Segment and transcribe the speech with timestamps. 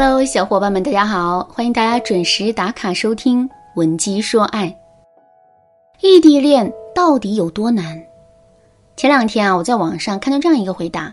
[0.00, 1.42] Hello，小伙伴们，大家好！
[1.52, 4.66] 欢迎大家准时打卡收听《闻鸡说爱》。
[6.00, 8.00] 异地恋到底有多难？
[8.96, 11.12] 前两天啊，我在网上看到这样一个回答：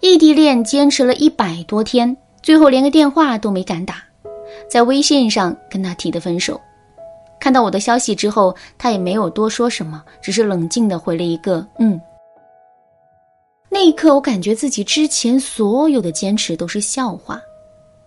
[0.00, 3.94] 异地恋坚持了一百多天，最后连个电话都没敢打，
[4.68, 6.60] 在微信上跟他提的分手。
[7.40, 11.98] 看到我的消息之后，他也没有多说什么，只是冷静的回了一个“嗯”。
[13.72, 17.40] 那一刻，我感觉自己之前所有的坚持都是笑话。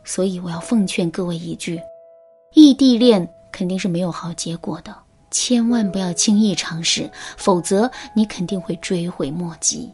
[0.09, 1.79] 所以我要奉劝各位一句：
[2.55, 4.91] 异地恋肯定是没有好结果的，
[5.29, 9.87] 千万不要轻易尝试，否则你肯定会追悔莫及。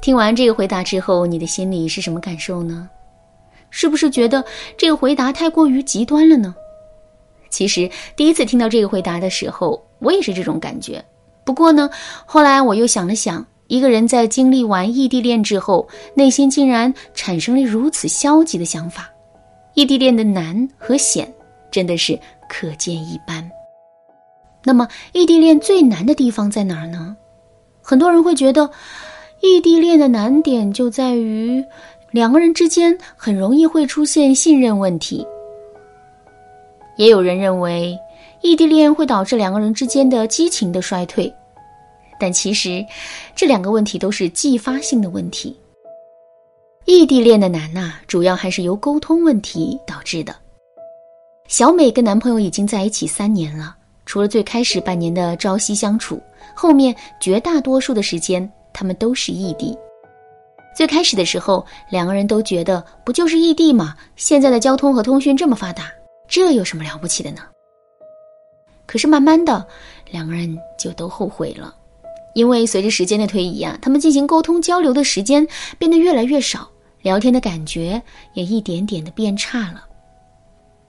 [0.00, 2.90] 听完这个回答之后，你的心里是什么感受呢？
[3.70, 4.44] 是不是觉得
[4.76, 6.52] 这个回答太过于极端了呢？
[7.50, 11.00] 其实第一次听到这个回答的时候，我也是这种感觉。
[11.44, 11.88] 不过呢，
[12.26, 13.46] 后来我又想了想。
[13.72, 19.10] 一个人在经历完异地恋之后，内心竟然产生了如此消极的想法。
[19.72, 21.32] 异地恋的难和险，
[21.70, 22.18] 真的是
[22.50, 23.50] 可见一斑。
[24.62, 27.16] 那么，异地恋最难的地方在哪儿呢？
[27.80, 28.68] 很多人会觉得，
[29.40, 31.64] 异地恋的难点就在于
[32.10, 35.26] 两个人之间很容易会出现信任问题。
[36.98, 37.98] 也有人认为，
[38.42, 41.34] 异地恋会导致两个人之间的激情的衰退。
[42.22, 42.86] 但其实，
[43.34, 45.58] 这两个问题都是继发性的问题。
[46.84, 50.32] 异地恋的难呐，主要还是由沟通问题导致的。
[51.48, 53.74] 小美跟男朋友已经在一起三年了，
[54.06, 56.22] 除了最开始半年的朝夕相处，
[56.54, 59.76] 后面绝大多数的时间他们都是异地。
[60.76, 63.96] 最开始的时候，两个人都觉得不就是异地吗？
[64.14, 65.90] 现在的交通和通讯这么发达，
[66.28, 67.42] 这有什么了不起的呢？
[68.86, 69.66] 可是慢慢的，
[70.08, 71.74] 两个人就都后悔了。
[72.34, 75.46] 因为随着时间的推移啊，他们进行沟通交流的时间
[75.78, 76.68] 变得越来越少，
[77.02, 78.00] 聊天的感觉
[78.34, 79.84] 也一点点的变差了。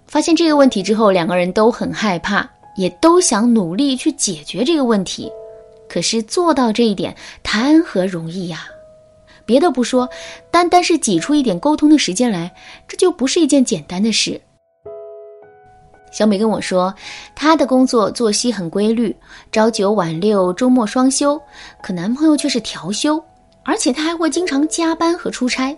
[0.08, 2.47] 发现这个问题之后，两个人都很害怕，
[2.78, 5.31] 也都想努力去解决这个问题。
[5.90, 8.66] 可是做到这一点谈何容易呀？
[9.45, 10.09] 别的不说，
[10.50, 12.53] 单单是挤出一点沟通的时间来，
[12.88, 14.39] 这就不是一件简单的事。
[16.13, 16.94] 小美跟我说，
[17.34, 19.13] 她的工作作息很规律，
[19.51, 21.41] 朝九晚六，周末双休。
[21.81, 23.22] 可男朋友却是调休，
[23.63, 25.75] 而且他还会经常加班和出差。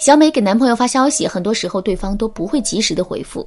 [0.00, 3.46] 小美给男朋友发消息，很多时候对方都不会及时的回复。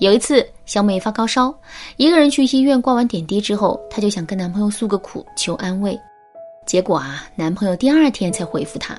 [0.00, 1.54] 有一次，小美发高烧，
[1.96, 5.98] 一个人去医院挂完点滴之后，她就想跟男朋友诉个苦，求安慰。
[6.66, 8.98] 结果啊，男朋友第二天才回复她，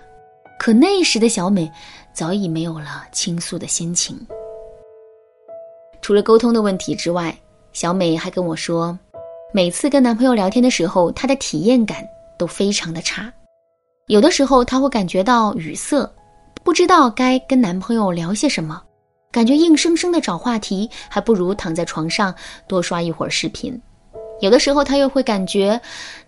[0.59, 1.71] 可那时的小美
[2.11, 4.17] 早已没有了倾诉的心情。
[6.03, 7.33] 除了沟通的问题之外，
[7.71, 8.99] 小美还跟我说，
[9.53, 12.05] 每次跟男朋友聊天的时候，她的体验感
[12.37, 13.31] 都非常的差。
[14.07, 16.05] 有的时候她会感觉到语塞，
[16.61, 18.83] 不知道该跟男朋友聊些什么，
[19.31, 22.35] 感觉硬生生的找话题，还不如躺在床上
[22.67, 23.81] 多刷一会儿视频。
[24.41, 25.79] 有的时候她又会感觉，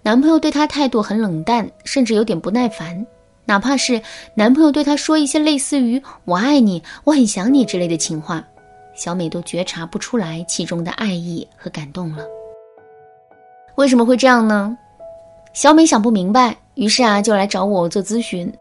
[0.03, 3.05] 男朋友对她态度很冷淡，甚至有点不耐烦。
[3.43, 4.01] 哪怕是
[4.35, 8.41] 男朋友对她说一些类似于“我爱你”“我很想你”之类的情话。
[8.95, 12.25] 小美都觉察不出来其中的爱意和感动了。
[13.75, 14.77] 为什么会这样呢？
[15.53, 18.51] 小美想不明白，于是啊，就来找我做咨询。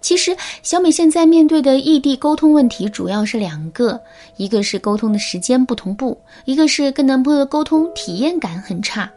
[0.00, 4.00] 其实，小美现在面对的异地沟通问题主要是两个：
[4.36, 9.10] 一个是沟通的时间不同步，一个是跟男朋友的沟通体验感很差。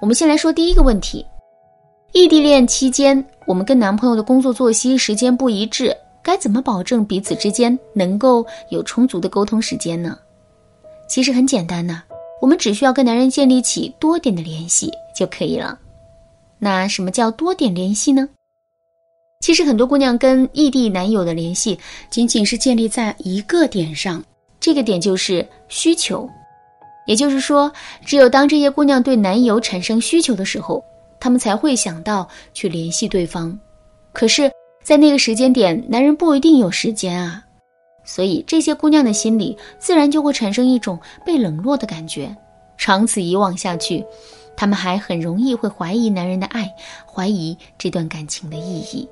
[0.00, 1.24] 我们先来说第一个问题：
[2.12, 5.96] 异地恋期间，我们跟男朋友的工作作息时间不一致。
[6.28, 10.18] 该怎么保证彼此之间能够有充足的沟通时间呢？
[11.08, 12.02] 其实很简单呐，
[12.38, 15.78] 我们只需要跟男人建立起多点的联系就可以了。
[16.58, 18.28] 那什么叫多点联系呢？
[19.40, 21.78] 其实很多姑娘跟异地男友的联系
[22.10, 24.22] 仅仅是建立在一个点上，
[24.60, 26.28] 这个点就是需求。
[27.06, 27.72] 也就是说，
[28.04, 30.84] 只有当这些姑娘对男友产生需求的时候，
[31.18, 33.58] 她们才会想到去联系对方。
[34.12, 34.52] 可是。
[34.88, 37.44] 在那个时间点，男人不一定有时间啊，
[38.06, 42.34] 所以这些姑娘的心里自然就会产生一种被冷落的感觉。
[42.78, 44.02] 长此以往下去，
[44.56, 46.72] 她们还很容易会怀疑男人的爱，
[47.04, 49.06] 怀疑这段感情的意义。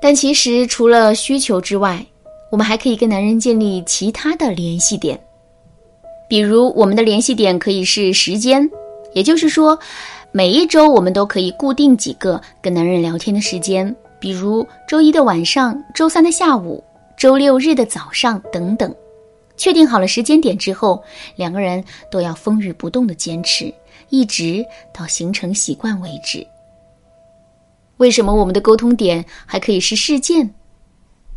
[0.00, 2.02] 但其实除了需求之外，
[2.50, 5.20] 我们还可以跟男人建立其他的联系点，
[6.30, 8.66] 比如我们的联系点可以是时间，
[9.12, 9.78] 也就是说，
[10.32, 13.94] 每一周我们都可以固定几个跟男人聊天的时间。
[14.24, 16.82] 比如周一的晚上、周三的下午、
[17.14, 18.90] 周六日的早上等等，
[19.54, 21.04] 确定好了时间点之后，
[21.36, 23.70] 两个人都要风雨不动的坚持，
[24.08, 26.42] 一直到形成习惯为止。
[27.98, 30.48] 为什么我们的沟通点还可以是事件？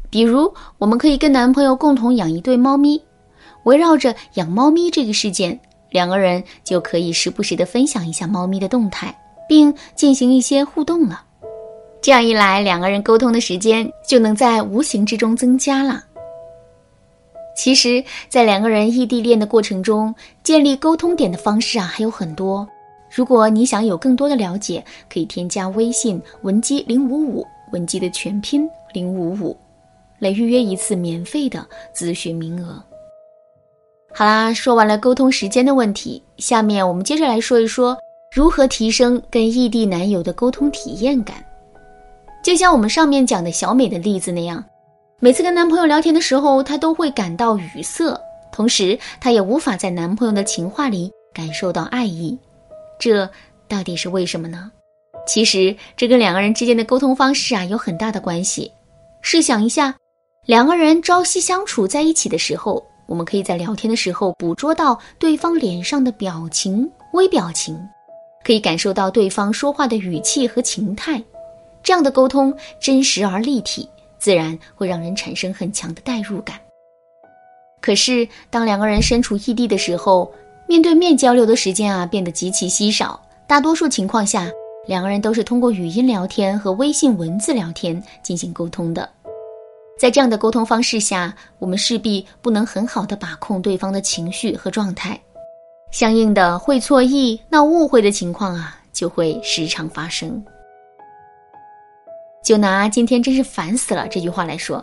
[0.10, 3.04] 比如，我们可以跟男朋友共同养一对猫咪，
[3.63, 9.13] 围绕着养猫咪这个事件，两个人就可以时不时的分享一下猫咪的动态，
[9.45, 11.25] 并进行一些互动了。
[12.07, 16.01] 这样一来，两个人沟通的时间就能在无形之中增加了。
[17.54, 22.65] 其实，在两个人异地恋的过程中，建立沟通点的方式啊还有很多。
[23.13, 29.53] 如果你想有更多的了解，可以添加微信文姬零五五，文姬的全拼零五五。
[30.18, 32.81] 来预约一次免费的咨询名额。
[34.13, 37.98] 好啦，说完了沟通时间的问题，下面我们接着来说一说
[38.33, 41.44] 如何提升跟异地男友的沟通体验感。
[42.48, 44.64] 就像我们上面讲的小美的例子那样，
[45.20, 48.18] 每次跟男朋友聊天的时候，她都会感到语塞，
[48.54, 52.40] 同时她也无法在男朋友的情话里感受到爱意。
[53.02, 53.30] 这
[53.68, 54.72] 到底是为什么呢？
[55.28, 58.72] 其实这跟两个人之间的沟通方式啊有很大的关系。
[59.22, 59.94] 试想一下。
[60.46, 67.78] 两个人朝夕相处在一起的时候，我们可以在聊天的时候捕捉到对方脸上的表情、微表情，
[68.46, 71.22] 可以感受到对方说话的语气和情态。
[71.88, 73.88] 这样的沟通真实而立体，
[74.19, 76.60] 自然会让人产生很强的代入感。
[77.80, 80.30] 可是，当两个人身处异地的时候，
[80.68, 83.18] 面对面交流的时间啊变得极其稀少，
[83.48, 84.51] 大多数情况下，
[84.86, 89.10] 两个人都是通过语音聊天和微信文字聊天进行沟通的。
[89.98, 95.18] 在这样的沟通方式下，我们势必不能很好的把控对方的情绪和状态，
[95.94, 100.44] 相应的会错意、闹误会的情况啊，就会时常发生。
[102.48, 104.82] 就拿“今天真是烦死了”这句话来说，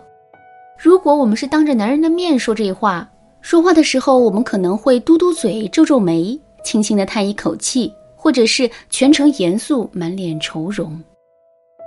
[0.79, 11.03] 如果我们是当着男人的面说这话，说话的时候，我们可能会嘟嘟嘴、皱皱眉、轻轻的叹一口气，或者是全程严肃、满脸愁容。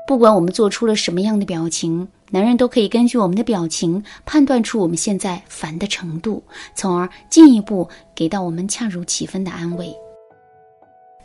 [0.08, 2.08] 不管我们做出了什么样的表情。
[2.30, 6.44] 男人都可以根据我们的表情判断出我们现在烦的程度，
[6.76, 9.96] 从而进一步给到我们恰如其分的安慰。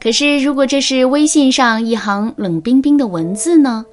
[0.01, 3.85] 可是，如果这是微信上一行冷冰冰的文字呢？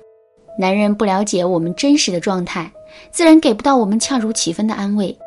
[0.59, 2.69] 男人不了解我们真实的状态，
[3.11, 5.17] 自然给不到我们恰如其分的安慰。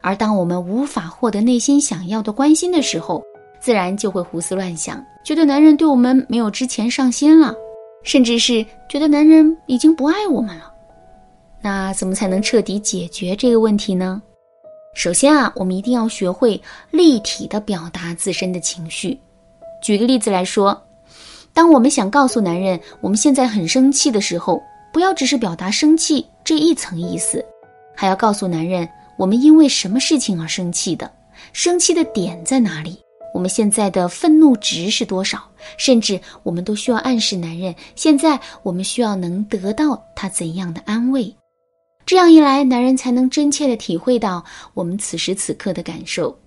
[0.00, 3.20] 而当我们无法获得内心想要的关心的时候，
[3.58, 7.52] 自然就会胡思乱想，觉得男人对我们没有之前上心了，
[8.04, 10.72] 甚至是觉得男人已经不爱我们了。
[11.60, 14.22] 那怎么才能彻底解决这个问题呢？
[14.94, 16.62] 首先啊，我们一定要学会
[16.92, 19.18] 立体的表达自身的情绪。
[19.82, 20.80] 举个例子来说，
[21.56, 24.62] 当我们想告诉男人我们现在很生气的时候，
[24.92, 27.42] 不要只是表达生气这一层意思，
[27.96, 28.86] 还要告诉男人
[29.16, 31.10] 我们因为什么事情而生气的，
[31.54, 32.98] 生气的点在哪里，
[33.32, 41.34] 我们现在的愤怒值是多少，甚至我们都需要暗示男人，现在我们需要能得到他怎样的安慰。
[42.04, 44.44] 这样一来，男人才能真切的体会到
[44.74, 46.38] 我们此时此刻的感受。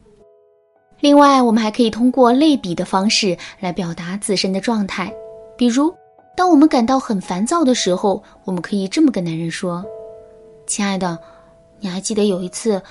[0.99, 5.11] 另外，我们还可以通过类比的方式来表达自身的状态。
[5.57, 5.93] 比如，
[6.35, 9.83] 当我们感到很烦躁的时候，我们可以这么跟男人说
[10.67, 11.17] ：“亲爱的，
[11.79, 12.81] 你还记得有一次，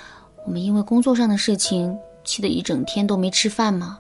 [0.47, 1.95] 我们因为工作上的事情
[2.25, 3.99] 气得一整天都没吃饭吗？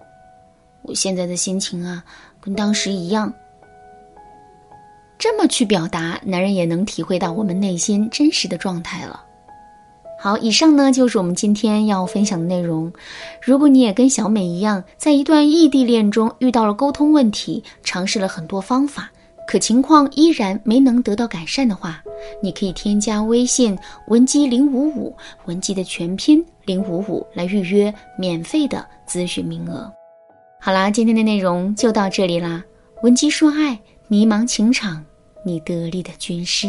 [0.83, 2.03] 我现在的心情啊，
[2.41, 3.33] 跟当时一样。”
[5.19, 9.25] 这么去表达，男人也能体会到我们内心真实的状态了。
[10.21, 12.93] 好，以上呢就是我们今天要分享的内容。
[13.41, 19.09] 如果你也跟小美一样，在一段异地恋中遇到了沟通问题，尝试了很多方法，
[19.47, 22.03] 可情况依然没能得到改善的话，
[22.43, 25.15] 你可以添加微信文姬零五五，
[25.47, 29.89] 文姬的全拼零五五来预约免费的咨询名额。
[30.61, 32.65] 好啦，今天的内容就到这里啦。
[33.05, 35.05] 文姬说爱，迷茫情场。
[35.45, 36.67] 你得力的军师。